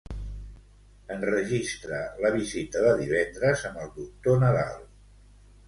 Enregistra 1.15 1.99
la 2.25 2.33
visita 2.37 2.83
de 2.87 2.95
divendres 3.03 3.67
amb 3.73 3.85
el 3.85 3.95
doctor 4.01 4.43
Nadal. 4.49 4.85